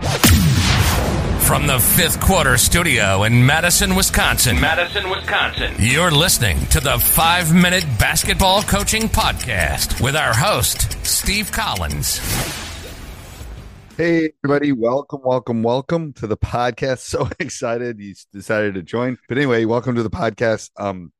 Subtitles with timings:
[0.00, 4.58] From the fifth quarter studio in Madison, Wisconsin.
[4.58, 5.74] Madison, Wisconsin.
[5.78, 12.18] You're listening to the five minute basketball coaching podcast with our host, Steve Collins.
[13.98, 14.72] Hey, everybody.
[14.72, 17.00] Welcome, welcome, welcome to the podcast.
[17.10, 19.18] So excited you decided to join.
[19.28, 20.70] But anyway, welcome to the podcast.
[20.78, 21.12] Um,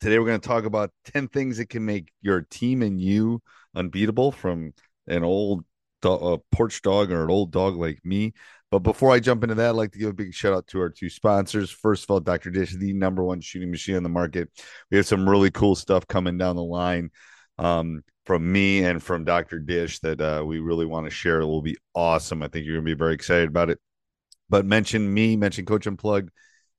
[0.00, 3.42] today we're going to talk about 10 things that can make your team and you
[3.74, 4.72] unbeatable from
[5.06, 5.66] an old do-
[6.10, 8.32] a porch dog or an old dog like me.
[8.70, 10.80] But before I jump into that, I'd like to give a big shout out to
[10.80, 11.70] our two sponsors.
[11.70, 12.50] First of all, Dr.
[12.50, 14.48] Dish, the number one shooting machine on the market.
[14.90, 17.10] We have some really cool stuff coming down the line
[17.58, 19.58] um, from me and from Dr.
[19.58, 21.42] Dish that uh, we really want to share.
[21.42, 22.42] It will be awesome.
[22.42, 23.78] I think you're going to be very excited about it.
[24.48, 26.30] But mention me, mention Coach Unplugged,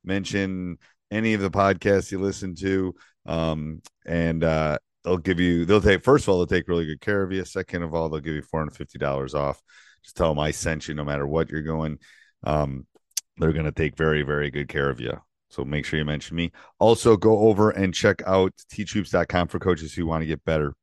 [0.03, 0.79] mention
[1.11, 2.95] any of the podcasts you listen to.
[3.27, 7.01] Um, and uh, they'll give you, they'll take, first of all, they'll take really good
[7.01, 7.45] care of you.
[7.45, 9.61] Second of all, they'll give you $450 off
[10.03, 11.97] just tell them I sent you no matter what you're going.
[12.43, 12.85] Um,
[13.37, 15.19] they're going to take very, very good care of you.
[15.49, 16.51] So make sure you mention me.
[16.79, 20.75] Also, go over and check out teachhoops.com for coaches who want to get better.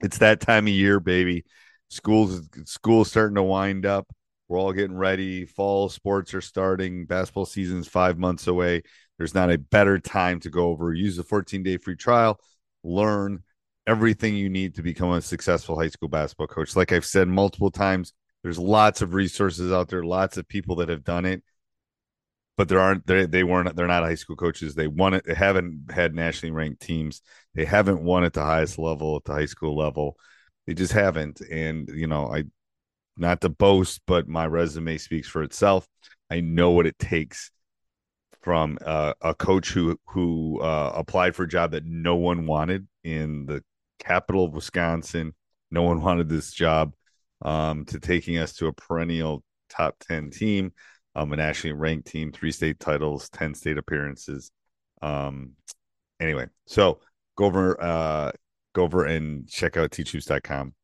[0.00, 1.44] It's that time of year, baby.
[1.88, 4.06] School's school's starting to wind up.
[4.48, 5.46] We're all getting ready.
[5.46, 7.06] Fall sports are starting.
[7.06, 8.82] Basketball season's five months away.
[9.16, 10.92] There's not a better time to go over.
[10.92, 12.38] Use the 14 day free trial.
[12.82, 13.42] Learn
[13.86, 16.76] everything you need to become a successful high school basketball coach.
[16.76, 18.12] Like I've said multiple times,
[18.42, 21.42] there's lots of resources out there, lots of people that have done it,
[22.56, 24.74] but there aren't they they weren't they're not high school coaches.
[24.74, 25.24] They won it.
[25.24, 27.22] They haven't had nationally ranked teams.
[27.54, 30.16] They haven't won at the highest level at the high school level.
[30.66, 31.40] They just haven't.
[31.40, 32.44] And you know, I
[33.16, 35.86] not to boast, but my resume speaks for itself.
[36.30, 37.50] I know what it takes
[38.42, 42.86] from uh, a coach who who uh, applied for a job that no one wanted
[43.04, 43.62] in the
[44.02, 45.34] capital of Wisconsin.
[45.70, 46.94] No one wanted this job
[47.42, 50.72] um, to taking us to a perennial top 10 team,
[51.14, 54.50] um, a nationally ranked team, three state titles, 10 state appearances.
[55.00, 55.52] Um,
[56.20, 57.00] anyway, so
[57.36, 58.32] go over, uh,
[58.74, 60.74] go over and check out teachhoops.com.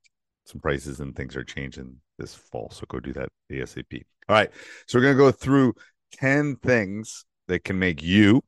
[0.46, 2.70] Some prices and things are changing this fall.
[2.70, 4.02] So go do that ASAP.
[4.28, 4.50] All right.
[4.86, 5.74] So we're going to go through
[6.12, 8.42] 10 things that can make you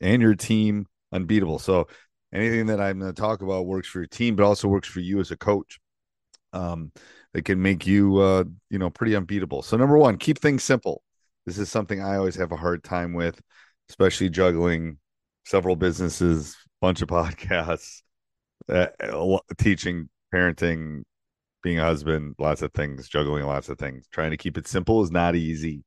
[0.00, 1.58] and your team unbeatable.
[1.58, 1.86] So
[2.34, 5.00] anything that I'm going to talk about works for your team, but also works for
[5.00, 5.78] you as a coach.
[6.52, 6.92] Um,
[7.34, 9.62] that can make you uh, you know pretty unbeatable.
[9.62, 11.02] So number one, keep things simple.
[11.46, 13.40] This is something I always have a hard time with,
[13.90, 14.98] especially juggling
[15.44, 18.02] several businesses, bunch of podcasts,
[18.68, 18.86] uh,
[19.58, 21.02] teaching, parenting,
[21.62, 24.06] being a husband, lots of things, juggling lots of things.
[24.10, 25.84] Trying to keep it simple is not easy.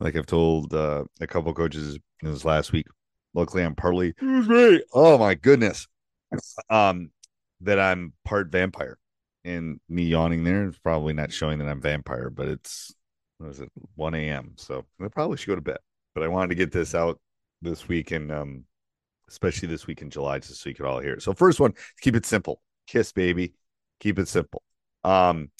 [0.00, 2.86] Like I've told uh, a couple coaches this last week.
[3.36, 4.14] Luckily, I'm partly.
[4.92, 5.86] Oh my goodness,
[6.68, 7.10] um,
[7.60, 8.98] that I'm part vampire
[9.46, 12.92] and me yawning there is probably not showing that I'm vampire, but it's
[13.38, 14.54] what is it 1 a.m.
[14.56, 15.78] So I probably should go to bed.
[16.14, 17.20] But I wanted to get this out
[17.62, 18.64] this week and um
[19.28, 21.22] especially this week in July, just so you could all hear it.
[21.22, 22.60] So first one, keep it simple.
[22.86, 23.54] Kiss baby.
[24.00, 24.62] Keep it simple.
[25.04, 25.50] Um,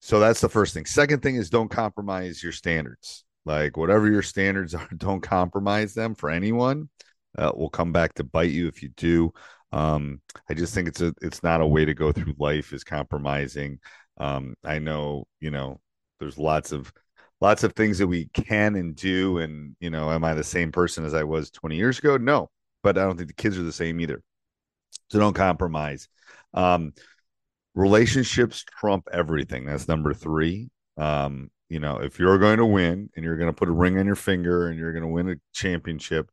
[0.00, 0.86] so that's the first thing.
[0.86, 3.24] Second thing is don't compromise your standards.
[3.44, 6.88] Like whatever your standards are, don't compromise them for anyone.
[7.36, 9.32] Uh, will come back to bite you if you do.
[9.72, 10.20] Um,
[10.50, 13.78] I just think it's a it's not a way to go through life is compromising.
[14.18, 15.80] Um, I know, you know,
[16.20, 16.92] there's lots of
[17.42, 19.38] lots of things that we can and do.
[19.38, 22.16] And, you know, am I the same person as I was 20 years ago?
[22.16, 22.50] No,
[22.82, 24.22] but I don't think the kids are the same either.
[25.10, 26.08] So don't compromise.
[26.54, 26.92] Um,
[27.74, 29.66] relationships trump everything.
[29.66, 30.70] That's number three.
[30.96, 33.98] Um, you know, if you're going to win and you're going to put a ring
[33.98, 36.30] on your finger and you're going to win a championship,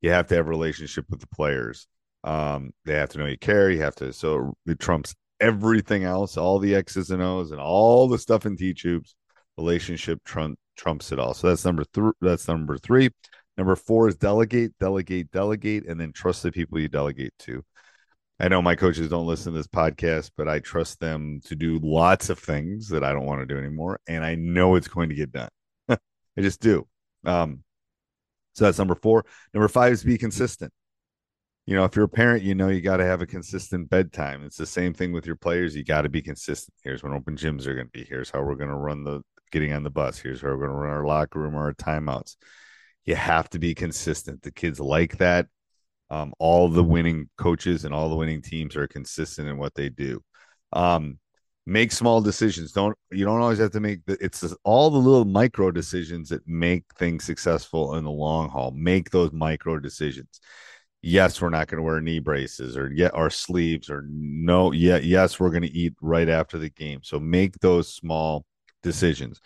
[0.00, 1.86] you have to have a relationship with the players.
[2.24, 3.70] Um, they have to know you care.
[3.70, 8.08] You have to, so it trumps everything else, all the X's and O's and all
[8.08, 9.14] the stuff in T tubes.
[9.56, 11.34] Relationship trump, trumps it all.
[11.34, 12.12] So that's number three.
[12.20, 13.10] That's number three.
[13.58, 17.62] Number four is delegate, delegate, delegate, and then trust the people you delegate to.
[18.38, 21.78] I know my coaches don't listen to this podcast, but I trust them to do
[21.82, 24.00] lots of things that I don't want to do anymore.
[24.08, 25.50] And I know it's going to get done.
[25.90, 25.98] I
[26.38, 26.86] just do.
[27.26, 27.64] Um,
[28.54, 29.24] so that's number four.
[29.54, 30.72] Number five is be consistent.
[31.66, 34.44] You know, if you're a parent, you know you got to have a consistent bedtime.
[34.44, 35.76] It's the same thing with your players.
[35.76, 36.74] You got to be consistent.
[36.82, 38.04] Here's when open gyms are going to be.
[38.04, 39.20] Here's how we're going to run the
[39.52, 40.18] getting on the bus.
[40.18, 42.36] Here's how we're going to run our locker room or our timeouts.
[43.04, 44.42] You have to be consistent.
[44.42, 45.46] The kids like that.
[46.10, 49.90] Um, all the winning coaches and all the winning teams are consistent in what they
[49.90, 50.20] do.
[50.72, 51.18] Um,
[51.66, 52.72] make small decisions.
[52.72, 56.46] Don't you don't always have to make the, it's all the little micro decisions that
[56.46, 58.72] make things successful in the long haul.
[58.72, 60.40] Make those micro decisions.
[61.02, 64.98] Yes, we're not going to wear knee braces or yet our sleeves or no, yeah,
[64.98, 67.00] yes, we're going to eat right after the game.
[67.02, 68.44] So make those small
[68.82, 69.40] decisions.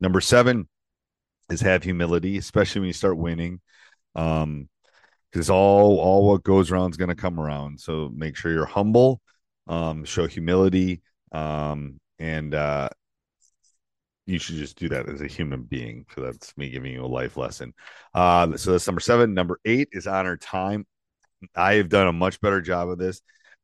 [0.00, 0.68] Number seven
[1.48, 3.60] is have humility, especially when you start winning.
[4.16, 4.68] Um,
[5.30, 7.78] because all all what goes around is going to come around.
[7.78, 9.20] So make sure you're humble,
[9.66, 12.88] um, show humility, um, and uh,
[14.26, 16.04] you should just do that as a human being.
[16.14, 17.72] So that's me giving you a life lesson.
[18.12, 19.34] Uh, so that's number seven.
[19.34, 20.86] Number eight is honor time.
[21.54, 23.20] I have done a much better job of this.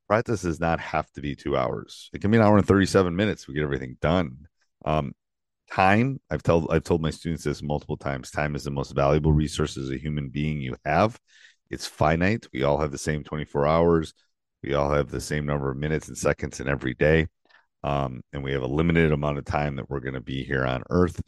[0.08, 2.10] Practice does not have to be two hours.
[2.12, 3.48] It can be an hour and 37 minutes.
[3.48, 4.46] We get everything done.
[4.84, 5.14] Um,
[5.72, 8.30] time, I've told I've told my students this multiple times.
[8.30, 11.18] Time is the most valuable resource as a human being you have.
[11.70, 12.46] It's finite.
[12.52, 14.12] We all have the same 24 hours.
[14.62, 17.26] We all have the same number of minutes and seconds in every day.
[17.84, 20.64] Um, and we have a limited amount of time that we're going to be here
[20.64, 21.20] on earth.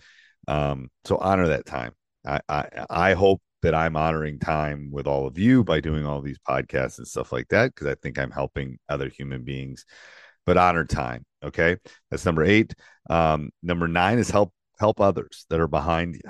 [0.47, 1.93] Um, so honor that time.
[2.27, 6.21] I, I, I hope that I'm honoring time with all of you by doing all
[6.21, 9.85] these podcasts and stuff like that because I think I'm helping other human beings.
[10.47, 11.25] But honor time.
[11.43, 11.77] Okay,
[12.11, 12.75] that's number eight.
[13.09, 16.21] Um, number nine is help help others that are behind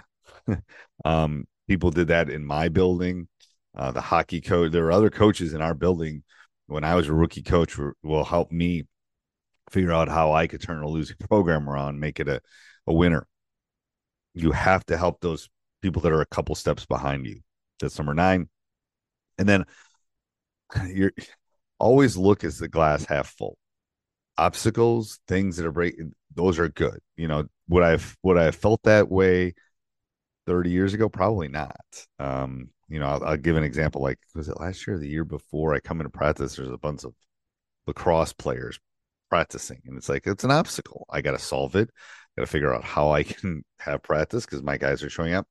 [0.47, 0.57] you.
[1.05, 3.29] um, people did that in my building
[3.77, 4.73] uh, the hockey coach.
[4.73, 6.23] There were other coaches in our building
[6.67, 8.85] when I was a rookie coach will help me
[9.75, 12.41] figure out how I could turn a losing program around, make it a,
[12.87, 13.27] a winner.
[14.33, 15.51] You have to help those
[15.83, 17.41] people that are a couple steps behind you.
[17.81, 18.49] That's number nine.
[19.37, 19.65] And then
[20.87, 21.13] you're
[21.79, 23.59] always look as the glass half full.
[24.39, 27.01] Obstacles, things that are breaking, those are good.
[27.17, 29.55] You know, would I would I have felt that way
[30.47, 31.09] 30 years ago?
[31.09, 31.77] Probably not.
[32.19, 34.03] Um, you know, I'll, I'll, give an example.
[34.03, 35.75] Like, was it last year or the year before?
[35.75, 37.15] I come into practice, there's a bunch of
[37.87, 38.79] lacrosse players
[39.35, 41.07] practicing, and it's like it's an obstacle.
[41.11, 41.91] I got to solve it.
[41.91, 45.35] I Got to figure out how I can have practice because my guys are showing
[45.35, 45.49] up.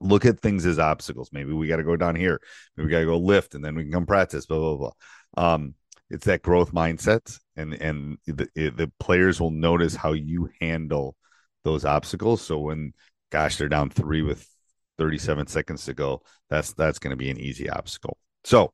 [0.00, 1.30] Look at things as obstacles.
[1.32, 2.40] Maybe we got to go down here.
[2.76, 4.46] Maybe we got to go lift, and then we can come practice.
[4.46, 5.52] Blah blah blah.
[5.52, 5.74] Um,
[6.10, 11.14] it's that growth mindset, and and the the players will notice how you handle
[11.62, 12.42] those obstacles.
[12.42, 12.94] So when,
[13.30, 14.44] gosh, they're down three with
[14.98, 16.22] 37 seconds to go.
[16.48, 18.18] That's that's going to be an easy obstacle.
[18.42, 18.72] So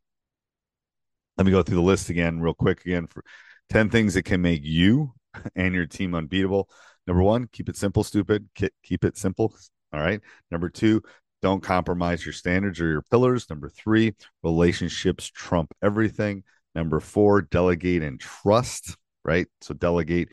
[1.36, 2.80] let me go through the list again, real quick.
[2.86, 3.22] Again, for
[3.70, 5.12] 10 things that can make you
[5.54, 6.68] and your team unbeatable.
[7.06, 8.48] Number one, keep it simple, stupid.
[8.82, 9.54] Keep it simple.
[9.92, 10.20] All right.
[10.50, 11.02] Number two,
[11.42, 13.48] don't compromise your standards or your pillars.
[13.48, 16.42] Number three, relationships trump everything.
[16.74, 18.96] Number four, delegate and trust.
[19.24, 19.46] Right.
[19.60, 20.28] So delegate.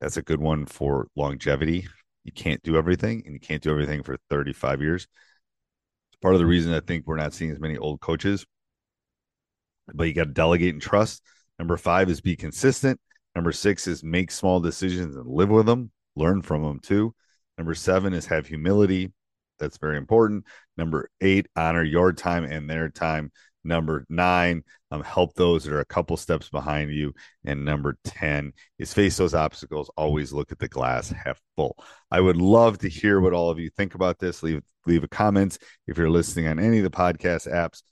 [0.00, 1.86] That's a good one for longevity.
[2.24, 5.06] You can't do everything, and you can't do everything for 35 years
[6.10, 8.44] It's part of the reason I think we're not seeing as many old coaches.
[9.94, 11.22] But you got to delegate and trust.
[11.58, 13.00] Number five is be consistent.
[13.34, 17.14] Number six is make small decisions and live with them, learn from them too.
[17.58, 19.12] Number seven is have humility.
[19.58, 20.44] That's very important.
[20.76, 23.30] Number eight, honor your time and their time.
[23.66, 27.12] Number nine, um, help those that are a couple steps behind you.
[27.44, 29.90] And number 10 is face those obstacles.
[29.96, 31.76] Always look at the glass half full.
[32.10, 34.42] I would love to hear what all of you think about this.
[34.44, 35.58] Leave leave a comment
[35.88, 37.82] if you're listening on any of the podcast apps.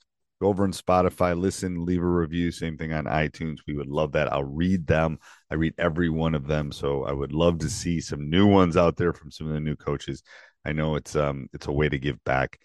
[0.45, 2.51] Over on Spotify, listen, leave a review.
[2.51, 3.57] Same thing on iTunes.
[3.67, 4.31] We would love that.
[4.31, 5.19] I'll read them.
[5.51, 6.71] I read every one of them.
[6.71, 9.59] So I would love to see some new ones out there from some of the
[9.59, 10.23] new coaches.
[10.65, 12.59] I know it's um it's a way to give back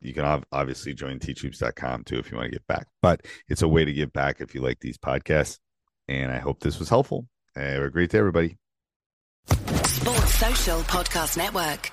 [0.00, 3.68] you can obviously join teachhoops.com too if you want to get back but it's a
[3.68, 5.58] way to give back if you like these podcasts
[6.08, 7.26] and i hope this was helpful
[7.56, 8.58] have a great day everybody
[10.04, 11.92] Sports Social Podcast Network.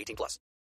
[0.01, 0.39] 18 plus.